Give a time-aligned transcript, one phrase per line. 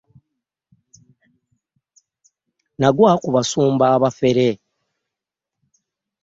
[2.79, 4.47] Nagwa ku basumba abafere.